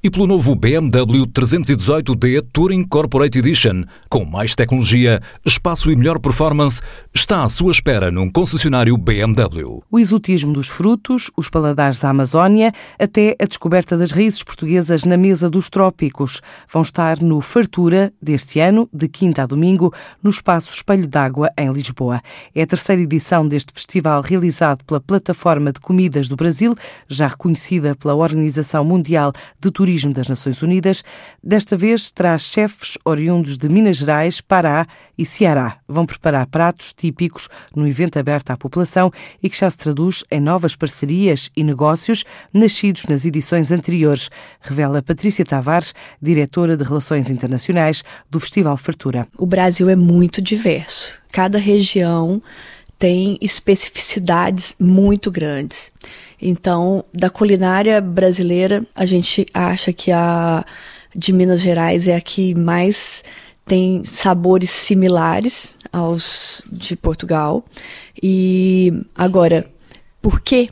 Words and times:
e 0.00 0.08
pelo 0.08 0.28
novo 0.28 0.54
BMW 0.54 1.26
318d 1.26 2.46
Touring 2.52 2.84
Corporate 2.84 3.36
Edition, 3.36 3.82
com 4.08 4.24
mais 4.24 4.54
tecnologia, 4.54 5.20
espaço 5.44 5.90
e 5.90 5.96
melhor 5.96 6.20
performance, 6.20 6.80
está 7.12 7.42
à 7.42 7.48
sua 7.48 7.72
espera 7.72 8.08
num 8.08 8.30
concessionário 8.30 8.96
BMW. 8.96 9.82
O 9.90 9.98
exotismo 9.98 10.52
dos 10.52 10.68
frutos, 10.68 11.32
os 11.36 11.48
paladares 11.48 11.98
da 11.98 12.10
Amazónia, 12.10 12.72
até 12.96 13.34
a 13.42 13.44
descoberta 13.44 13.98
das 13.98 14.12
raízes 14.12 14.44
portuguesas 14.44 15.02
na 15.04 15.16
mesa 15.16 15.50
dos 15.50 15.68
trópicos, 15.68 16.40
vão 16.72 16.82
estar 16.82 17.20
no 17.20 17.40
Fartura 17.40 18.12
deste 18.22 18.60
ano, 18.60 18.88
de 18.92 19.08
quinta 19.08 19.42
a 19.42 19.46
domingo, 19.46 19.92
no 20.22 20.30
Espaço 20.30 20.72
Espelho 20.72 21.08
d'Água, 21.08 21.50
em 21.58 21.72
Lisboa. 21.72 22.22
É 22.54 22.62
a 22.62 22.66
terceira 22.66 23.02
edição 23.02 23.48
deste 23.48 23.72
festival 23.72 24.22
realizado 24.22 24.84
pela 24.84 25.00
Plataforma 25.00 25.72
de 25.72 25.80
Comidas 25.80 26.28
do 26.28 26.36
Brasil, 26.36 26.76
já 27.08 27.26
reconhecida 27.26 27.96
pela 27.96 28.14
Organização 28.14 28.84
Mundial 28.84 29.32
de 29.60 29.72
Turismo 29.72 29.87
Turismo 29.88 30.12
das 30.12 30.28
Nações 30.28 30.60
Unidas, 30.60 31.02
desta 31.42 31.74
vez 31.74 32.12
traz 32.12 32.42
chefes 32.42 32.98
oriundos 33.06 33.56
de 33.56 33.70
Minas 33.70 33.96
Gerais, 33.96 34.38
Pará 34.38 34.86
e 35.16 35.24
Ceará. 35.24 35.78
Vão 35.88 36.04
preparar 36.04 36.46
pratos 36.46 36.92
típicos 36.92 37.48
no 37.74 37.88
evento 37.88 38.18
aberto 38.18 38.50
à 38.50 38.56
população 38.58 39.10
e 39.42 39.48
que 39.48 39.56
já 39.56 39.70
se 39.70 39.78
traduz 39.78 40.22
em 40.30 40.40
novas 40.40 40.76
parcerias 40.76 41.50
e 41.56 41.64
negócios 41.64 42.22
nascidos 42.52 43.06
nas 43.06 43.24
edições 43.24 43.72
anteriores, 43.72 44.28
revela 44.60 45.00
Patrícia 45.00 45.42
Tavares, 45.42 45.94
diretora 46.20 46.76
de 46.76 46.84
Relações 46.84 47.30
Internacionais 47.30 48.04
do 48.28 48.38
Festival 48.38 48.76
Fartura. 48.76 49.26
O 49.38 49.46
Brasil 49.46 49.88
é 49.88 49.96
muito 49.96 50.42
diverso. 50.42 51.18
Cada 51.32 51.56
região 51.56 52.42
tem 52.98 53.38
especificidades 53.40 54.74
muito 54.78 55.30
grandes. 55.30 55.90
Então, 56.40 57.02
da 57.12 57.28
culinária 57.28 58.00
brasileira, 58.00 58.86
a 58.94 59.04
gente 59.04 59.46
acha 59.52 59.92
que 59.92 60.12
a 60.12 60.64
de 61.14 61.32
Minas 61.32 61.60
Gerais 61.60 62.06
é 62.06 62.14
a 62.14 62.20
que 62.20 62.54
mais 62.54 63.24
tem 63.66 64.02
sabores 64.04 64.70
similares 64.70 65.76
aos 65.92 66.62
de 66.70 66.96
Portugal. 66.96 67.64
E 68.22 68.92
agora, 69.16 69.66
por 70.22 70.40
quê? 70.40 70.70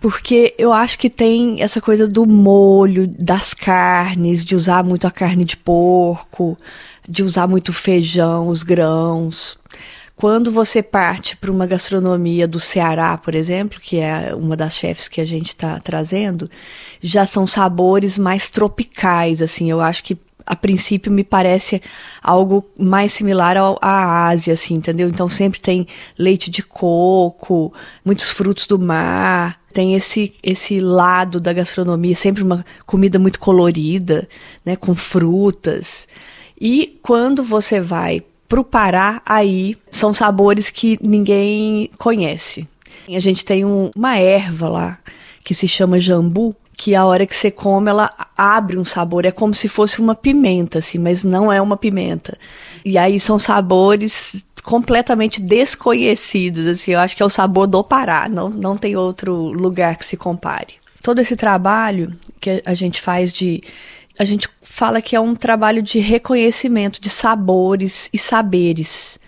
Porque 0.00 0.54
eu 0.58 0.72
acho 0.72 0.98
que 0.98 1.08
tem 1.08 1.62
essa 1.62 1.80
coisa 1.80 2.08
do 2.08 2.26
molho, 2.26 3.06
das 3.06 3.54
carnes, 3.54 4.44
de 4.44 4.56
usar 4.56 4.82
muito 4.82 5.06
a 5.06 5.10
carne 5.10 5.44
de 5.44 5.56
porco, 5.56 6.56
de 7.08 7.22
usar 7.22 7.46
muito 7.46 7.72
feijão, 7.72 8.48
os 8.48 8.64
grãos. 8.64 9.56
Quando 10.16 10.52
você 10.52 10.82
parte 10.82 11.36
para 11.36 11.50
uma 11.50 11.66
gastronomia 11.66 12.46
do 12.46 12.60
Ceará, 12.60 13.16
por 13.18 13.34
exemplo, 13.34 13.80
que 13.80 13.98
é 13.98 14.34
uma 14.34 14.56
das 14.56 14.76
chefes 14.76 15.08
que 15.08 15.20
a 15.20 15.26
gente 15.26 15.48
está 15.48 15.80
trazendo, 15.80 16.50
já 17.00 17.26
são 17.26 17.46
sabores 17.46 18.18
mais 18.18 18.50
tropicais, 18.50 19.42
assim. 19.42 19.70
Eu 19.70 19.80
acho 19.80 20.04
que 20.04 20.16
a 20.46 20.56
princípio 20.56 21.10
me 21.10 21.24
parece 21.24 21.80
algo 22.22 22.64
mais 22.78 23.12
similar 23.12 23.56
ao, 23.56 23.78
à 23.80 24.28
Ásia, 24.28 24.54
assim, 24.54 24.74
entendeu? 24.74 25.08
Então 25.08 25.28
sempre 25.28 25.60
tem 25.60 25.86
leite 26.18 26.50
de 26.50 26.62
coco, 26.62 27.72
muitos 28.04 28.30
frutos 28.30 28.66
do 28.66 28.78
mar, 28.78 29.60
tem 29.72 29.94
esse 29.94 30.34
esse 30.42 30.80
lado 30.80 31.40
da 31.40 31.52
gastronomia, 31.52 32.14
sempre 32.14 32.42
uma 32.42 32.64
comida 32.86 33.18
muito 33.18 33.40
colorida, 33.40 34.28
né, 34.64 34.76
com 34.76 34.94
frutas. 34.94 36.08
E 36.60 36.98
quando 37.02 37.42
você 37.42 37.80
vai 37.80 38.22
pro 38.52 38.62
Pará, 38.62 39.22
aí 39.24 39.78
são 39.90 40.12
sabores 40.12 40.68
que 40.68 40.98
ninguém 41.00 41.88
conhece. 41.96 42.68
A 43.08 43.18
gente 43.18 43.46
tem 43.46 43.64
um, 43.64 43.90
uma 43.96 44.18
erva 44.18 44.68
lá 44.68 44.98
que 45.42 45.54
se 45.54 45.66
chama 45.66 45.98
jambu, 45.98 46.54
que 46.76 46.94
a 46.94 47.06
hora 47.06 47.24
que 47.24 47.34
você 47.34 47.50
come 47.50 47.88
ela 47.88 48.12
abre 48.36 48.76
um 48.76 48.84
sabor, 48.84 49.24
é 49.24 49.30
como 49.30 49.54
se 49.54 49.68
fosse 49.68 50.02
uma 50.02 50.14
pimenta, 50.14 50.80
assim, 50.80 50.98
mas 50.98 51.24
não 51.24 51.50
é 51.50 51.62
uma 51.62 51.78
pimenta. 51.78 52.36
E 52.84 52.98
aí 52.98 53.18
são 53.18 53.38
sabores 53.38 54.44
completamente 54.62 55.40
desconhecidos, 55.40 56.66
assim, 56.66 56.90
eu 56.92 57.00
acho 57.00 57.16
que 57.16 57.22
é 57.22 57.26
o 57.26 57.30
sabor 57.30 57.66
do 57.66 57.82
Pará, 57.82 58.28
não, 58.28 58.50
não 58.50 58.76
tem 58.76 58.94
outro 58.96 59.34
lugar 59.34 59.96
que 59.96 60.04
se 60.04 60.18
compare. 60.18 60.74
Todo 61.02 61.20
esse 61.20 61.36
trabalho 61.36 62.12
que 62.38 62.62
a 62.66 62.74
gente 62.74 63.00
faz 63.00 63.32
de 63.32 63.62
a 64.18 64.24
gente 64.24 64.48
fala 64.60 65.00
que 65.00 65.16
é 65.16 65.20
um 65.20 65.34
trabalho 65.34 65.82
de 65.82 65.98
reconhecimento 65.98 67.00
de 67.00 67.08
sabores 67.08 68.10
e 68.12 68.18
saberes, 68.18 69.18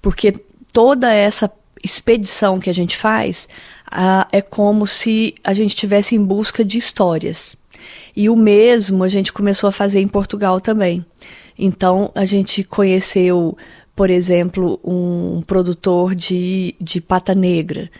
porque 0.00 0.32
toda 0.72 1.12
essa 1.12 1.50
expedição 1.82 2.58
que 2.58 2.70
a 2.70 2.74
gente 2.74 2.96
faz 2.96 3.48
é 4.32 4.42
como 4.42 4.86
se 4.86 5.34
a 5.44 5.54
gente 5.54 5.70
estivesse 5.70 6.14
em 6.14 6.24
busca 6.24 6.64
de 6.64 6.76
histórias. 6.76 7.56
E 8.14 8.28
o 8.28 8.36
mesmo 8.36 9.04
a 9.04 9.08
gente 9.08 9.32
começou 9.32 9.68
a 9.68 9.72
fazer 9.72 10.00
em 10.00 10.08
Portugal 10.08 10.60
também. 10.60 11.04
Então 11.58 12.10
a 12.14 12.24
gente 12.24 12.64
conheceu, 12.64 13.56
por 13.94 14.10
exemplo, 14.10 14.80
um 14.84 15.42
produtor 15.46 16.14
de, 16.14 16.74
de 16.80 17.00
pata 17.00 17.34
negra. 17.34 17.90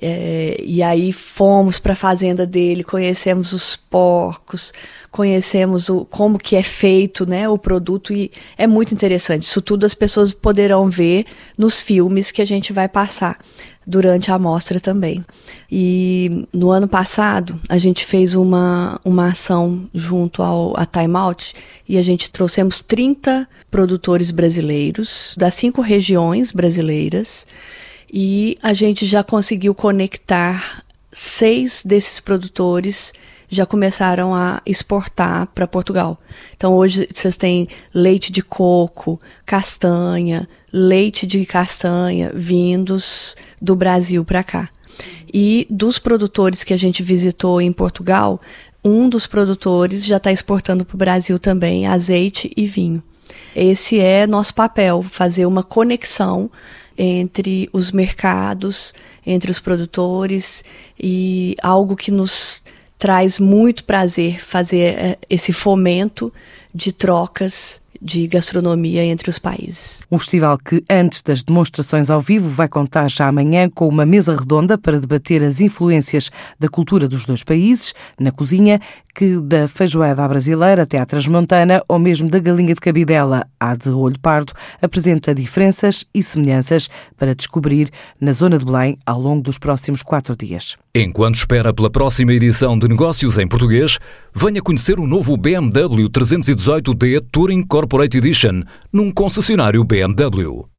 É, 0.00 0.60
e 0.62 0.82
aí 0.82 1.10
fomos 1.10 1.78
para 1.78 1.94
a 1.94 1.96
fazenda 1.96 2.46
dele, 2.46 2.84
conhecemos 2.84 3.52
os 3.52 3.76
porcos, 3.76 4.72
conhecemos 5.10 5.88
o, 5.88 6.04
como 6.04 6.38
que 6.38 6.54
é 6.54 6.62
feito 6.62 7.24
né, 7.24 7.48
o 7.48 7.56
produto 7.56 8.12
e 8.12 8.30
é 8.58 8.66
muito 8.66 8.92
interessante. 8.92 9.44
Isso 9.44 9.62
tudo 9.62 9.86
as 9.86 9.94
pessoas 9.94 10.34
poderão 10.34 10.90
ver 10.90 11.24
nos 11.56 11.80
filmes 11.80 12.30
que 12.30 12.42
a 12.42 12.44
gente 12.44 12.72
vai 12.72 12.88
passar 12.88 13.38
durante 13.86 14.30
a 14.30 14.38
mostra 14.38 14.80
também. 14.80 15.24
E 15.70 16.46
no 16.52 16.70
ano 16.70 16.88
passado 16.88 17.58
a 17.68 17.78
gente 17.78 18.04
fez 18.04 18.34
uma, 18.34 19.00
uma 19.04 19.28
ação 19.28 19.88
junto 19.94 20.42
ao 20.42 20.78
a 20.78 20.84
Time 20.84 21.16
Out 21.16 21.54
e 21.88 21.96
a 21.96 22.02
gente 22.02 22.30
trouxemos 22.30 22.82
30 22.82 23.48
produtores 23.70 24.30
brasileiros 24.30 25.34
das 25.38 25.54
cinco 25.54 25.80
regiões 25.80 26.52
brasileiras 26.52 27.46
e 28.12 28.58
a 28.62 28.72
gente 28.72 29.06
já 29.06 29.22
conseguiu 29.22 29.74
conectar 29.74 30.82
seis 31.12 31.82
desses 31.84 32.20
produtores 32.20 33.12
já 33.48 33.64
começaram 33.64 34.34
a 34.34 34.60
exportar 34.66 35.46
para 35.54 35.66
Portugal. 35.66 36.18
Então 36.56 36.74
hoje 36.74 37.08
vocês 37.12 37.36
têm 37.36 37.68
leite 37.94 38.32
de 38.32 38.42
coco, 38.42 39.20
castanha, 39.44 40.48
leite 40.72 41.26
de 41.26 41.44
castanha 41.46 42.32
vindos 42.34 43.36
do 43.60 43.76
Brasil 43.76 44.24
para 44.24 44.42
cá. 44.42 44.68
E 45.32 45.66
dos 45.70 45.98
produtores 45.98 46.64
que 46.64 46.72
a 46.72 46.76
gente 46.76 47.02
visitou 47.02 47.60
em 47.60 47.72
Portugal, 47.72 48.40
um 48.84 49.08
dos 49.08 49.26
produtores 49.26 50.04
já 50.04 50.16
está 50.16 50.32
exportando 50.32 50.84
para 50.84 50.94
o 50.94 50.98
Brasil 50.98 51.38
também 51.38 51.86
azeite 51.86 52.50
e 52.56 52.66
vinho. 52.66 53.02
Esse 53.54 53.98
é 53.98 54.26
nosso 54.26 54.54
papel, 54.54 55.02
fazer 55.02 55.46
uma 55.46 55.62
conexão 55.62 56.50
entre 56.96 57.68
os 57.72 57.92
mercados, 57.92 58.94
entre 59.26 59.50
os 59.50 59.60
produtores 59.60 60.64
e 60.98 61.56
algo 61.62 61.96
que 61.96 62.10
nos 62.10 62.62
traz 62.98 63.38
muito 63.38 63.84
prazer 63.84 64.42
fazer 64.42 64.98
eh, 64.98 65.18
esse 65.28 65.52
fomento 65.52 66.32
de 66.74 66.92
trocas 66.92 67.80
de 68.00 68.26
gastronomia 68.26 69.04
entre 69.04 69.30
os 69.30 69.38
países. 69.38 70.02
Um 70.10 70.18
festival 70.18 70.58
que, 70.58 70.82
antes 70.88 71.22
das 71.22 71.42
demonstrações 71.42 72.10
ao 72.10 72.20
vivo, 72.20 72.48
vai 72.48 72.68
contar 72.68 73.08
já 73.10 73.28
amanhã 73.28 73.68
com 73.68 73.88
uma 73.88 74.06
mesa 74.06 74.34
redonda 74.34 74.78
para 74.78 75.00
debater 75.00 75.42
as 75.42 75.60
influências 75.60 76.30
da 76.58 76.68
cultura 76.68 77.08
dos 77.08 77.26
dois 77.26 77.42
países 77.42 77.94
na 78.18 78.30
cozinha, 78.30 78.80
que 79.14 79.40
da 79.40 79.66
feijoada 79.66 80.24
à 80.24 80.28
brasileira 80.28 80.82
até 80.82 80.98
à 80.98 81.06
transmontana, 81.06 81.82
ou 81.88 81.98
mesmo 81.98 82.28
da 82.28 82.38
galinha 82.38 82.74
de 82.74 82.80
cabidela 82.80 83.46
à 83.58 83.74
de 83.74 83.88
olho 83.88 84.18
pardo, 84.20 84.52
apresenta 84.80 85.34
diferenças 85.34 86.04
e 86.14 86.22
semelhanças 86.22 86.88
para 87.16 87.34
descobrir 87.34 87.90
na 88.20 88.32
zona 88.32 88.58
de 88.58 88.64
Belém 88.64 88.98
ao 89.06 89.20
longo 89.20 89.42
dos 89.42 89.58
próximos 89.58 90.02
quatro 90.02 90.36
dias. 90.36 90.76
Enquanto 90.94 91.34
espera 91.34 91.74
pela 91.74 91.90
próxima 91.90 92.32
edição 92.32 92.78
de 92.78 92.88
Negócios 92.88 93.36
em 93.38 93.46
Português, 93.46 93.98
venha 94.34 94.62
conhecer 94.62 94.98
o 94.98 95.06
novo 95.06 95.36
BMW 95.36 96.08
318D 96.08 97.22
Touring 97.30 97.62
Corporate 97.86 98.18
Edition 98.18 98.64
num 98.92 99.12
concessionário 99.12 99.84
BMW. 99.84 100.66